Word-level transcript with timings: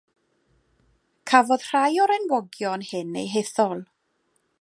Cafodd 1.31 1.65
rhai 1.67 1.91
o'r 2.05 2.13
enwogion 2.17 2.87
hyn 2.89 3.13
eu 3.25 3.29
hethol. 3.35 3.85